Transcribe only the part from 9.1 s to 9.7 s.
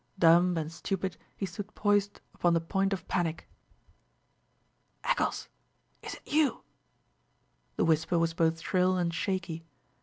shaky.